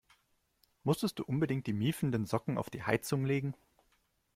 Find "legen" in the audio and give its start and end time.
3.23-3.53